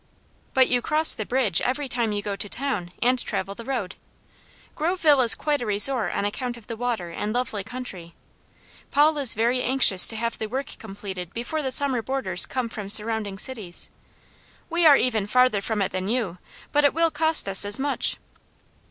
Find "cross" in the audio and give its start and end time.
0.81-1.13